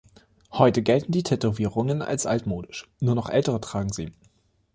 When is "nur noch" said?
3.01-3.29